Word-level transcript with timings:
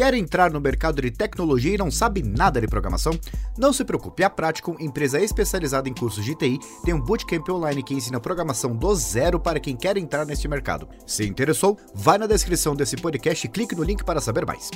Quer 0.00 0.14
entrar 0.14 0.50
no 0.50 0.62
mercado 0.62 1.02
de 1.02 1.10
tecnologia 1.10 1.74
e 1.74 1.76
não 1.76 1.90
sabe 1.90 2.22
nada 2.22 2.58
de 2.58 2.66
programação? 2.66 3.12
Não 3.58 3.70
se 3.70 3.84
preocupe, 3.84 4.24
a 4.24 4.30
Prático, 4.30 4.74
empresa 4.80 5.20
especializada 5.20 5.90
em 5.90 5.92
cursos 5.92 6.24
de 6.24 6.34
TI, 6.34 6.58
tem 6.82 6.94
um 6.94 7.00
bootcamp 7.02 7.46
online 7.50 7.82
que 7.82 7.92
ensina 7.92 8.18
programação 8.18 8.74
do 8.74 8.94
zero 8.94 9.38
para 9.38 9.60
quem 9.60 9.76
quer 9.76 9.98
entrar 9.98 10.24
neste 10.24 10.48
mercado. 10.48 10.88
Se 11.06 11.26
interessou, 11.26 11.78
vai 11.94 12.16
na 12.16 12.26
descrição 12.26 12.74
desse 12.74 12.96
podcast 12.96 13.46
e 13.46 13.50
clique 13.50 13.74
no 13.74 13.82
link 13.82 14.02
para 14.02 14.22
saber 14.22 14.46
mais. 14.46 14.70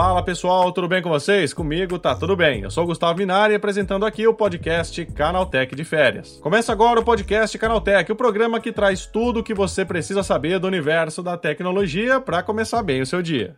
Fala 0.00 0.22
pessoal, 0.22 0.70
tudo 0.70 0.86
bem 0.86 1.02
com 1.02 1.08
vocês? 1.08 1.52
Comigo 1.52 1.98
tá 1.98 2.14
tudo 2.14 2.36
bem. 2.36 2.62
Eu 2.62 2.70
sou 2.70 2.84
o 2.84 2.86
Gustavo 2.86 3.18
Minari 3.18 3.56
apresentando 3.56 4.06
aqui 4.06 4.28
o 4.28 4.32
podcast 4.32 5.04
Canaltech 5.06 5.74
de 5.74 5.82
Férias. 5.82 6.38
Começa 6.40 6.70
agora 6.70 7.00
o 7.00 7.04
podcast 7.04 7.58
Canaltech, 7.58 8.12
o 8.12 8.14
programa 8.14 8.60
que 8.60 8.70
traz 8.70 9.06
tudo 9.06 9.40
o 9.40 9.42
que 9.42 9.52
você 9.52 9.84
precisa 9.84 10.22
saber 10.22 10.60
do 10.60 10.68
universo 10.68 11.20
da 11.20 11.36
tecnologia 11.36 12.20
para 12.20 12.44
começar 12.44 12.80
bem 12.80 13.02
o 13.02 13.06
seu 13.06 13.20
dia. 13.20 13.56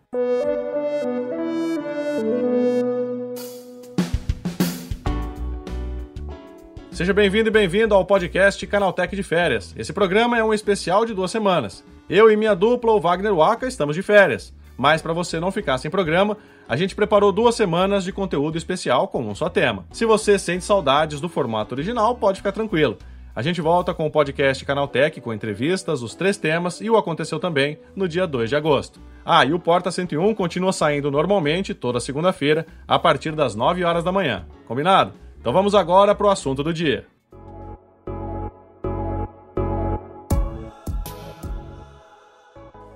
Seja 6.90 7.12
bem-vindo 7.12 7.50
e 7.50 7.52
bem-vindo 7.52 7.94
ao 7.94 8.06
podcast 8.06 8.66
Canaltech 8.66 9.14
de 9.14 9.22
Férias. 9.22 9.74
Esse 9.76 9.92
programa 9.92 10.38
é 10.38 10.42
um 10.42 10.54
especial 10.54 11.04
de 11.04 11.12
duas 11.12 11.30
semanas. 11.30 11.84
Eu 12.08 12.30
e 12.30 12.36
minha 12.36 12.54
dupla, 12.54 12.92
o 12.92 13.00
Wagner 13.00 13.34
Waka, 13.34 13.68
estamos 13.68 13.94
de 13.94 14.02
férias. 14.02 14.58
Mas 14.80 15.02
para 15.02 15.12
você 15.12 15.38
não 15.38 15.52
ficar 15.52 15.76
sem 15.76 15.90
programa, 15.90 16.38
a 16.66 16.74
gente 16.74 16.96
preparou 16.96 17.30
duas 17.30 17.54
semanas 17.54 18.02
de 18.02 18.14
conteúdo 18.14 18.56
especial 18.56 19.08
com 19.08 19.22
um 19.22 19.34
só 19.34 19.50
tema. 19.50 19.84
Se 19.92 20.06
você 20.06 20.38
sente 20.38 20.64
saudades 20.64 21.20
do 21.20 21.28
formato 21.28 21.74
original, 21.74 22.16
pode 22.16 22.38
ficar 22.38 22.50
tranquilo. 22.50 22.96
A 23.36 23.42
gente 23.42 23.60
volta 23.60 23.92
com 23.92 24.06
o 24.06 24.10
podcast 24.10 24.64
Canaltech 24.64 25.20
com 25.20 25.34
entrevistas, 25.34 26.00
os 26.00 26.14
três 26.14 26.38
temas 26.38 26.80
e 26.80 26.88
o 26.88 26.96
Aconteceu 26.96 27.38
Também 27.38 27.78
no 27.94 28.08
dia 28.08 28.26
2 28.26 28.48
de 28.48 28.56
agosto. 28.56 28.98
Ah, 29.22 29.44
e 29.44 29.52
o 29.52 29.58
Porta 29.58 29.90
101 29.90 30.34
continua 30.34 30.72
saindo 30.72 31.10
normalmente 31.10 31.74
toda 31.74 32.00
segunda-feira, 32.00 32.66
a 32.88 32.98
partir 32.98 33.32
das 33.32 33.54
9 33.54 33.84
horas 33.84 34.02
da 34.02 34.10
manhã. 34.10 34.46
Combinado? 34.66 35.12
Então 35.38 35.52
vamos 35.52 35.74
agora 35.74 36.14
para 36.14 36.26
o 36.26 36.30
assunto 36.30 36.64
do 36.64 36.72
dia. 36.72 37.06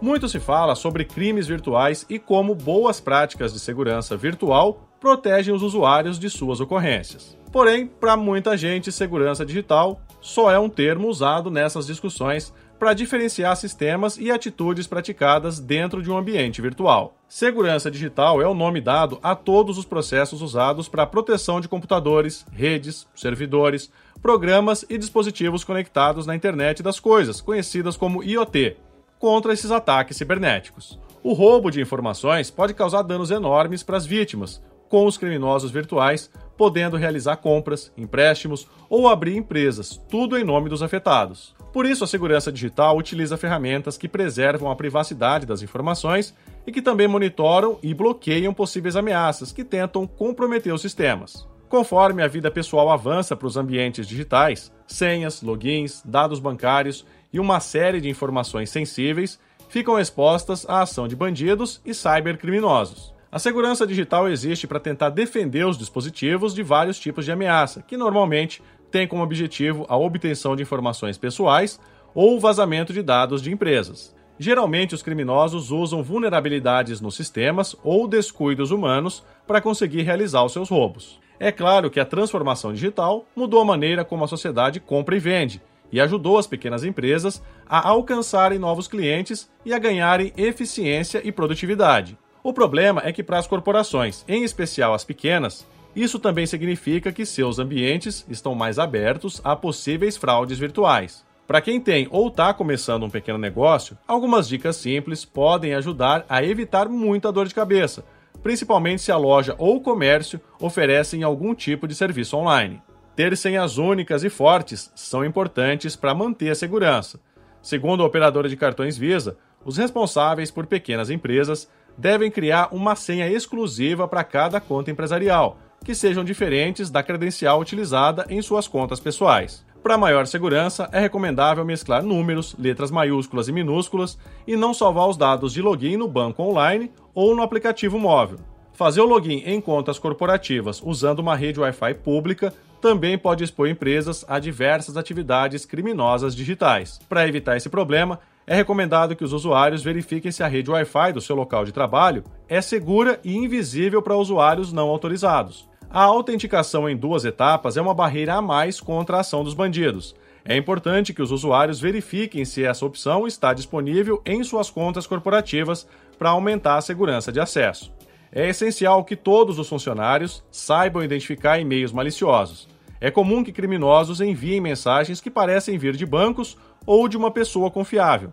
Muito 0.05 0.29
se 0.29 0.39
fala 0.39 0.75
sobre 0.75 1.07
crimes 1.07 1.47
virtuais 1.47 2.05
e 2.11 2.19
como 2.19 2.55
boas 2.55 3.01
práticas 3.01 3.55
de 3.55 3.59
segurança 3.59 4.15
virtual 4.15 4.87
protegem 5.01 5.55
os 5.55 5.63
usuários 5.63 6.19
de 6.19 6.29
suas 6.29 6.61
ocorrências. 6.61 7.39
Porém, 7.51 7.87
para 7.87 8.15
muita 8.15 8.55
gente, 8.55 8.93
segurança 8.93 9.47
digital 9.47 9.99
só 10.21 10.51
é 10.51 10.59
um 10.59 10.69
termo 10.69 11.09
usado 11.09 11.51
nessas 11.51 11.87
discussões 11.87 12.53
para 12.79 12.93
diferenciar 12.93 13.57
sistemas 13.57 14.19
e 14.19 14.31
atitudes 14.31 14.87
praticadas 14.87 15.59
dentro 15.59 16.03
de 16.03 16.11
um 16.11 16.19
ambiente 16.19 16.61
virtual. 16.61 17.17
Segurança 17.27 17.91
digital 17.91 18.43
é 18.43 18.47
o 18.47 18.53
nome 18.53 18.83
dado 18.83 19.19
a 19.23 19.35
todos 19.35 19.79
os 19.79 19.87
processos 19.87 20.43
usados 20.43 20.87
para 20.87 21.05
a 21.05 21.07
proteção 21.07 21.63
de 21.63 21.69
computadores, 21.69 22.45
redes, 22.53 23.09
servidores, 23.15 23.91
programas 24.21 24.85
e 24.87 24.99
dispositivos 24.99 25.65
conectados 25.65 26.27
na 26.27 26.37
internet 26.37 26.83
das 26.83 27.01
coisas, 27.01 27.41
conhecidas 27.41 27.97
como 27.97 28.23
IoT 28.23 28.77
contra 29.19 29.53
esses 29.53 29.71
ataques 29.71 30.17
cibernéticos. 30.17 30.99
O 31.23 31.33
roubo 31.33 31.71
de 31.71 31.81
informações 31.81 32.51
pode 32.51 32.75
causar 32.75 33.03
danos 33.03 33.31
enormes 33.31 33.83
para 33.83 33.97
as 33.97 34.05
vítimas, 34.05 34.63
com 34.89 35.07
os 35.07 35.17
criminosos 35.17 35.71
virtuais 35.71 36.31
podendo 36.57 36.97
realizar 36.97 37.37
compras, 37.37 37.93
empréstimos 37.97 38.69
ou 38.89 39.09
abrir 39.09 39.37
empresas, 39.37 40.01
tudo 40.09 40.39
em 40.39 40.45
nome 40.45 40.69
dos 40.69 40.83
afetados. 40.83 41.55
Por 41.73 41.87
isso, 41.87 42.05
a 42.05 42.07
segurança 42.07 42.53
digital 42.53 42.97
utiliza 42.97 43.37
ferramentas 43.37 43.99
que 43.99 44.09
preservam 44.09 44.71
a 44.71 44.77
privacidade 44.77 45.47
das 45.47 45.63
informações 45.63 46.35
e 46.67 46.71
que 46.71 46.81
também 46.81 47.09
monitoram 47.09 47.79
e 47.83 47.93
bloqueiam 47.93 48.55
possíveis 48.55 48.95
ameaças 48.95 49.51
que 49.51 49.65
tentam 49.65 50.07
comprometer 50.07 50.73
os 50.73 50.81
sistemas. 50.81 51.49
Conforme 51.69 52.23
a 52.23 52.29
vida 52.29 52.51
pessoal 52.51 52.91
avança 52.91 53.35
para 53.35 53.49
os 53.49 53.57
ambientes 53.57 54.07
digitais, 54.07 54.73
senhas, 54.87 55.43
logins, 55.43 56.01
dados 56.05 56.39
bancários 56.39 57.05
e 57.35 57.41
uma 57.41 57.59
série 57.59 58.01
de 58.01 58.09
informações 58.09 58.71
sensíveis 58.71 59.41
ficam 59.69 59.99
expostas 59.99 60.65
à 60.69 60.83
ação 60.83 61.09
de 61.09 61.17
bandidos 61.17 61.83
e 61.85 61.93
cybercriminosos. 61.93 63.13
A 63.31 63.41
segurança 63.41 63.85
digital 63.85 64.29
existe 64.29 64.69
para 64.69 64.79
tentar 64.79 65.11
defender 65.11 65.67
os 65.67 65.77
dispositivos 65.77 66.55
de 66.55 66.63
vários 66.63 66.97
tipos 66.97 67.25
de 67.25 67.33
ameaça, 67.33 67.83
que 67.83 67.97
normalmente 67.97 68.63
têm 68.89 69.09
como 69.09 69.25
objetivo 69.25 69.85
a 69.89 69.97
obtenção 69.97 70.55
de 70.55 70.63
informações 70.63 71.19
pessoais 71.19 71.81
ou 72.15 72.37
o 72.37 72.41
vazamento 72.41 72.93
de 72.93 73.03
dados 73.03 73.43
de 73.43 73.53
empresas. 73.53 74.15
Geralmente, 74.39 74.95
os 74.95 75.03
criminosos 75.03 75.73
usam 75.73 76.05
vulnerabilidades 76.05 77.01
nos 77.01 77.17
sistemas 77.17 77.75
ou 77.83 78.07
descuidos 78.07 78.71
humanos 78.71 79.25
para 79.45 79.61
conseguir 79.61 80.03
realizar 80.03 80.45
os 80.45 80.53
seus 80.53 80.69
roubos. 80.69 81.19
É 81.41 81.51
claro 81.51 81.91
que 81.91 81.99
a 81.99 82.05
transformação 82.05 82.73
digital 82.73 83.27
mudou 83.35 83.61
a 83.61 83.65
maneira 83.65 84.05
como 84.05 84.23
a 84.23 84.29
sociedade 84.29 84.79
compra 84.79 85.17
e 85.17 85.19
vende, 85.19 85.61
e 85.95 86.01
ajudou 86.01 86.37
as 86.37 86.47
pequenas 86.49 86.83
empresas 86.83 87.41
a 87.69 87.89
alcançarem 87.89 88.59
novos 88.59 88.89
clientes 88.89 89.49
e 89.65 89.73
a 89.73 89.79
ganharem 89.79 90.33
eficiência 90.37 91.23
e 91.23 91.31
produtividade. 91.31 92.19
O 92.43 92.53
problema 92.53 93.01
é 93.05 93.13
que 93.13 93.23
para 93.23 93.39
as 93.39 93.47
corporações, 93.47 94.25
em 94.27 94.43
especial 94.43 94.93
as 94.93 95.05
pequenas, 95.05 95.65
isso 95.95 96.19
também 96.19 96.47
significa 96.47 97.13
que 97.13 97.25
seus 97.25 97.61
ambientes 97.61 98.27
estão 98.29 98.57
mais 98.57 98.77
abertos 98.77 99.41
a 99.45 99.55
possíveis 99.55 100.17
fraudes 100.17 100.59
virtuais. 100.59 101.25
Para 101.47 101.61
quem 101.61 101.81
tem 101.81 102.09
ou 102.11 102.27
está 102.27 102.53
começando 102.53 103.05
um 103.05 103.11
pequeno 103.11 103.39
negócio, 103.39 103.97
algumas 104.09 104.49
dicas 104.49 104.75
simples 104.75 105.25
podem 105.25 105.75
ajudar 105.75 106.27
a 106.29 106.43
evitar 106.43 106.89
muita 106.89 107.31
dor 107.31 107.47
de 107.47 107.55
cabeça, 107.55 108.05
principalmente 108.43 109.01
se 109.01 109.13
a 109.13 109.17
loja 109.17 109.55
ou 109.59 109.81
comércio 109.81 110.41
oferecem 110.59 111.23
algum 111.23 111.55
tipo 111.55 111.87
de 111.87 111.95
serviço 111.95 112.37
online. 112.37 112.83
Ter 113.17 113.37
senhas 113.37 113.79
únicas 113.79 114.25
e 114.25 114.29
fortes 114.29 114.91
são 114.95 115.25
importantes 115.25 115.95
para 115.95 116.15
manter 116.15 116.51
a 116.51 116.55
segurança. 116.55 117.21
Segundo 117.63 118.03
a 118.03 118.07
operadora 118.07 118.49
de 118.49 118.57
cartões 118.57 118.99
Visa, 118.99 119.37
os 119.65 119.77
responsáveis 119.77 120.51
por 120.51 120.67
pequenas 120.67 121.11
empresas 121.11 121.69
devem 121.97 122.29
criar 122.29 122.69
uma 122.73 122.97
senha 122.97 123.31
exclusiva 123.31 124.09
para 124.09 124.25
cada 124.25 124.61
conta 124.61 124.91
empresarial, 124.91 125.59
que 125.85 125.95
sejam 125.95 126.25
diferentes 126.25 126.91
da 126.91 127.05
credencial 127.05 127.61
utilizada 127.61 128.27
em 128.29 128.43
suas 128.43 128.67
contas 128.67 128.99
pessoais. 128.99 129.65
Para 129.81 129.99
maior 129.99 130.27
segurança, 130.27 130.89
é 130.93 130.99
recomendável 130.99 131.65
mesclar 131.65 132.03
números, 132.03 132.57
letras 132.59 132.91
maiúsculas 132.91 133.47
e 133.47 133.53
minúsculas 133.53 134.19
e 134.47 134.57
não 134.57 134.75
salvar 134.75 135.09
os 135.09 135.17
dados 135.17 135.53
de 135.53 135.63
login 135.63 135.97
no 135.97 136.09
banco 136.09 136.43
online 136.43 136.91
ou 137.15 137.37
no 137.37 137.43
aplicativo 137.43 137.99
móvel. 137.99 138.39
Fazer 138.73 139.03
o 139.03 139.07
login 139.07 139.43
em 139.47 139.61
contas 139.61 140.01
corporativas 140.01 140.83
usando 140.83 141.21
uma 141.21 141.37
rede 141.37 141.61
Wi-Fi 141.61 141.95
pública 141.95 142.53
também 142.85 143.17
pode 143.17 143.43
expor 143.43 143.67
empresas 143.67 144.27
a 144.29 144.39
diversas 144.39 144.99
atividades 144.99 145.65
criminosas 145.65 146.37
digitais. 146.37 147.01
Para 147.09 147.27
evitar 147.27 147.57
esse 147.57 147.71
problema, 147.71 148.21
é 148.47 148.55
recomendado 148.55 149.17
que 149.17 149.25
os 149.25 149.33
usuários 149.33 149.83
verifiquem 149.83 150.31
se 150.31 150.43
a 150.43 150.47
rede 150.47 150.71
Wi-Fi 150.71 151.15
do 151.15 151.21
seu 151.23 151.35
local 151.35 151.65
de 151.65 151.73
trabalho 151.73 152.23
é 152.47 152.61
segura 152.61 153.19
e 153.25 153.35
invisível 153.35 154.03
para 154.03 154.19
usuários 154.19 154.71
não 154.71 154.91
autorizados. 154.91 155.67
A 155.89 156.03
autenticação 156.03 156.87
em 156.87 156.95
duas 156.95 157.25
etapas 157.25 157.79
é 157.79 157.81
uma 157.81 157.95
barreira 157.95 158.35
a 158.35 158.43
mais 158.43 158.79
contra 158.83 159.17
a 159.17 159.21
ação 159.21 159.43
dos 159.43 159.55
bandidos. 159.55 160.15
É 160.45 160.55
importante 160.55 161.15
que 161.15 161.23
os 161.23 161.31
usuários 161.31 161.81
verifiquem 161.81 162.45
se 162.45 162.67
essa 162.67 162.85
opção 162.85 163.27
está 163.27 163.55
disponível 163.55 164.21
em 164.27 164.45
suas 164.45 164.69
contas 164.69 165.07
corporativas 165.07 165.89
para 166.19 166.29
aumentar 166.29 166.77
a 166.77 166.83
segurança 166.83 167.33
de 167.33 167.41
acesso. 167.41 167.91
É 168.31 168.47
essencial 168.47 169.03
que 169.05 169.17
todos 169.17 169.59
os 169.59 169.71
funcionários 169.71 170.45
saibam 170.51 171.03
identificar 171.03 171.59
e-mails 171.59 171.91
maliciosos. 171.91 172.74
É 173.05 173.11
comum 173.11 173.45
que 173.45 173.53
criminosos 173.53 174.23
enviem 174.23 174.63
mensagens 174.63 175.21
que 175.21 175.31
parecem 175.31 175.77
vir 175.77 175.95
de 175.95 176.07
bancos 176.07 176.57
ou 176.87 177.07
de 177.07 177.19
uma 177.19 177.31
pessoa 177.31 177.71
confiável. 177.71 178.33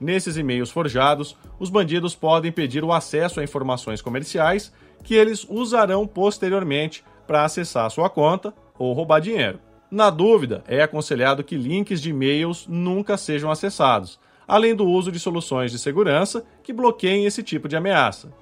Nesses 0.00 0.36
e-mails 0.36 0.68
forjados, 0.68 1.36
os 1.60 1.70
bandidos 1.70 2.12
podem 2.12 2.50
pedir 2.50 2.82
o 2.82 2.92
acesso 2.92 3.38
a 3.38 3.44
informações 3.44 4.02
comerciais 4.02 4.72
que 5.04 5.14
eles 5.14 5.46
usarão 5.48 6.08
posteriormente 6.08 7.04
para 7.24 7.44
acessar 7.44 7.88
sua 7.88 8.10
conta 8.10 8.52
ou 8.76 8.92
roubar 8.92 9.20
dinheiro. 9.20 9.60
Na 9.88 10.10
dúvida, 10.10 10.64
é 10.66 10.82
aconselhado 10.82 11.44
que 11.44 11.54
links 11.54 12.02
de 12.02 12.10
e-mails 12.10 12.66
nunca 12.66 13.16
sejam 13.16 13.48
acessados, 13.48 14.18
além 14.44 14.74
do 14.74 14.88
uso 14.88 15.12
de 15.12 15.20
soluções 15.20 15.70
de 15.70 15.78
segurança 15.78 16.44
que 16.64 16.72
bloqueiem 16.72 17.26
esse 17.26 17.44
tipo 17.44 17.68
de 17.68 17.76
ameaça. 17.76 18.32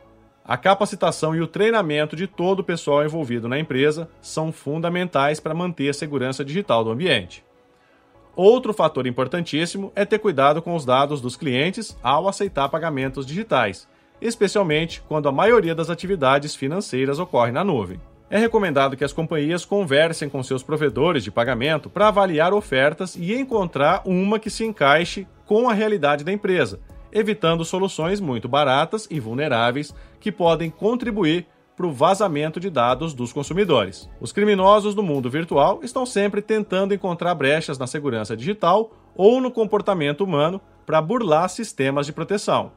A 0.48 0.56
capacitação 0.56 1.36
e 1.36 1.42
o 1.42 1.46
treinamento 1.46 2.16
de 2.16 2.26
todo 2.26 2.60
o 2.60 2.64
pessoal 2.64 3.04
envolvido 3.04 3.50
na 3.50 3.58
empresa 3.58 4.08
são 4.22 4.50
fundamentais 4.50 5.38
para 5.38 5.52
manter 5.52 5.90
a 5.90 5.92
segurança 5.92 6.42
digital 6.42 6.82
do 6.82 6.90
ambiente. 6.90 7.44
Outro 8.34 8.72
fator 8.72 9.06
importantíssimo 9.06 9.92
é 9.94 10.06
ter 10.06 10.18
cuidado 10.18 10.62
com 10.62 10.74
os 10.74 10.86
dados 10.86 11.20
dos 11.20 11.36
clientes 11.36 11.98
ao 12.02 12.26
aceitar 12.26 12.70
pagamentos 12.70 13.26
digitais, 13.26 13.86
especialmente 14.22 15.02
quando 15.06 15.28
a 15.28 15.32
maioria 15.32 15.74
das 15.74 15.90
atividades 15.90 16.56
financeiras 16.56 17.18
ocorre 17.18 17.52
na 17.52 17.62
nuvem. 17.62 18.00
É 18.30 18.38
recomendado 18.38 18.96
que 18.96 19.04
as 19.04 19.12
companhias 19.12 19.66
conversem 19.66 20.30
com 20.30 20.42
seus 20.42 20.62
provedores 20.62 21.22
de 21.22 21.30
pagamento 21.30 21.90
para 21.90 22.08
avaliar 22.08 22.54
ofertas 22.54 23.16
e 23.16 23.34
encontrar 23.34 24.00
uma 24.06 24.38
que 24.38 24.48
se 24.48 24.64
encaixe 24.64 25.26
com 25.44 25.68
a 25.68 25.74
realidade 25.74 26.24
da 26.24 26.32
empresa, 26.32 26.80
evitando 27.12 27.64
soluções 27.64 28.20
muito 28.20 28.48
baratas 28.48 29.06
e 29.10 29.18
vulneráveis 29.20 29.94
que 30.20 30.32
podem 30.32 30.70
contribuir 30.70 31.46
para 31.76 31.86
o 31.86 31.92
vazamento 31.92 32.58
de 32.58 32.68
dados 32.68 33.14
dos 33.14 33.32
consumidores. 33.32 34.10
Os 34.20 34.32
criminosos 34.32 34.96
do 34.96 35.02
mundo 35.02 35.30
virtual 35.30 35.78
estão 35.82 36.04
sempre 36.04 36.42
tentando 36.42 36.92
encontrar 36.92 37.34
brechas 37.36 37.78
na 37.78 37.86
segurança 37.86 38.36
digital 38.36 38.90
ou 39.14 39.40
no 39.40 39.50
comportamento 39.50 40.24
humano 40.24 40.60
para 40.84 41.00
burlar 41.00 41.48
sistemas 41.48 42.04
de 42.04 42.12
proteção. 42.12 42.72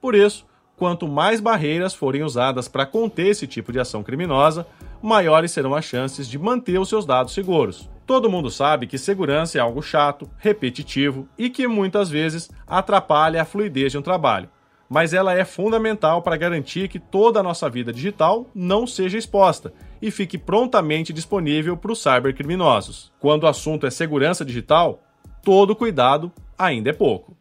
Por 0.00 0.14
isso, 0.14 0.46
quanto 0.74 1.06
mais 1.06 1.38
barreiras 1.38 1.92
forem 1.92 2.22
usadas 2.22 2.66
para 2.66 2.86
conter 2.86 3.26
esse 3.26 3.46
tipo 3.46 3.70
de 3.70 3.78
ação 3.78 4.02
criminosa, 4.02 4.66
maiores 5.02 5.52
serão 5.52 5.74
as 5.74 5.84
chances 5.84 6.26
de 6.26 6.38
manter 6.38 6.80
os 6.80 6.88
seus 6.88 7.04
dados 7.04 7.34
seguros. 7.34 7.90
Todo 8.10 8.28
mundo 8.28 8.50
sabe 8.50 8.88
que 8.88 8.98
segurança 8.98 9.56
é 9.56 9.60
algo 9.60 9.80
chato, 9.80 10.28
repetitivo 10.36 11.28
e 11.38 11.48
que 11.48 11.68
muitas 11.68 12.10
vezes 12.10 12.50
atrapalha 12.66 13.40
a 13.40 13.44
fluidez 13.44 13.92
de 13.92 13.98
um 13.98 14.02
trabalho 14.02 14.48
mas 14.88 15.14
ela 15.14 15.32
é 15.32 15.44
fundamental 15.44 16.20
para 16.20 16.36
garantir 16.36 16.88
que 16.88 16.98
toda 16.98 17.38
a 17.38 17.42
nossa 17.44 17.70
vida 17.70 17.92
digital 17.92 18.48
não 18.52 18.88
seja 18.88 19.16
exposta 19.16 19.72
e 20.02 20.10
fique 20.10 20.36
prontamente 20.36 21.12
disponível 21.12 21.76
para 21.76 21.92
os 21.92 22.02
cybercriminosos. 22.02 23.12
Quando 23.20 23.44
o 23.44 23.46
assunto 23.46 23.86
é 23.86 23.90
segurança 23.90 24.44
digital, 24.44 25.00
todo 25.44 25.76
cuidado 25.76 26.32
ainda 26.58 26.90
é 26.90 26.92
pouco. 26.92 27.36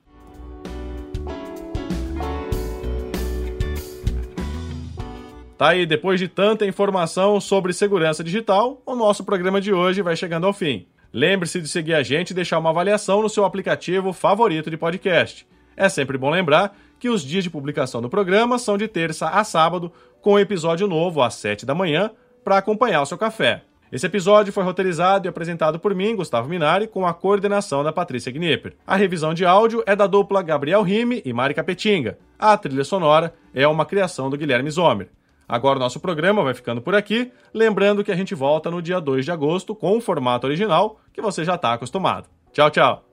Tá 5.59 5.71
aí, 5.71 5.85
depois 5.85 6.21
de 6.21 6.29
tanta 6.29 6.65
informação 6.65 7.37
sobre 7.41 7.73
segurança 7.73 8.23
digital, 8.23 8.81
o 8.85 8.95
nosso 8.95 9.25
programa 9.25 9.59
de 9.59 9.73
hoje 9.73 10.01
vai 10.01 10.15
chegando 10.15 10.47
ao 10.47 10.53
fim. 10.53 10.87
Lembre-se 11.11 11.59
de 11.59 11.67
seguir 11.67 11.95
a 11.95 12.01
gente 12.01 12.31
e 12.31 12.33
deixar 12.33 12.57
uma 12.59 12.69
avaliação 12.69 13.21
no 13.21 13.27
seu 13.27 13.43
aplicativo 13.43 14.13
favorito 14.13 14.69
de 14.69 14.77
podcast. 14.77 15.45
É 15.75 15.89
sempre 15.89 16.17
bom 16.17 16.29
lembrar 16.29 16.77
que 16.97 17.09
os 17.09 17.21
dias 17.21 17.43
de 17.43 17.49
publicação 17.49 18.01
do 18.01 18.09
programa 18.09 18.57
são 18.57 18.77
de 18.77 18.87
terça 18.87 19.27
a 19.27 19.43
sábado, 19.43 19.91
com 20.21 20.39
episódio 20.39 20.87
novo 20.87 21.21
às 21.21 21.33
7 21.33 21.65
da 21.65 21.75
manhã, 21.75 22.09
para 22.41 22.57
acompanhar 22.57 23.01
o 23.01 23.05
seu 23.05 23.17
café. 23.17 23.63
Esse 23.91 24.05
episódio 24.05 24.53
foi 24.53 24.63
roteirizado 24.63 25.27
e 25.27 25.29
apresentado 25.29 25.77
por 25.77 25.93
mim, 25.93 26.15
Gustavo 26.15 26.47
Minari, 26.47 26.87
com 26.87 27.05
a 27.05 27.13
coordenação 27.13 27.83
da 27.83 27.91
Patrícia 27.91 28.31
Gnipper. 28.31 28.77
A 28.87 28.95
revisão 28.95 29.33
de 29.33 29.45
áudio 29.45 29.83
é 29.85 29.93
da 29.93 30.07
dupla 30.07 30.41
Gabriel 30.41 30.83
Rime 30.83 31.21
e 31.25 31.33
Mari 31.33 31.53
Capetinga. 31.53 32.17
A 32.39 32.57
trilha 32.57 32.85
sonora 32.85 33.33
é 33.53 33.67
uma 33.67 33.85
criação 33.85 34.29
do 34.29 34.37
Guilherme 34.37 34.71
Zomer. 34.71 35.09
Agora 35.49 35.77
o 35.77 35.79
nosso 35.79 35.99
programa 35.99 36.43
vai 36.43 36.53
ficando 36.53 36.79
por 36.79 36.93
aqui, 36.93 37.31
lembrando 37.51 38.03
que 38.03 38.11
a 38.11 38.15
gente 38.15 38.35
volta 38.35 38.69
no 38.69 38.83
dia 38.83 39.01
2 39.01 39.25
de 39.25 39.31
agosto 39.31 39.73
com 39.73 39.97
o 39.97 40.01
formato 40.01 40.45
original 40.45 40.99
que 41.11 41.23
você 41.23 41.43
já 41.43 41.55
está 41.55 41.73
acostumado. 41.73 42.29
Tchau, 42.53 42.69
tchau! 42.69 43.08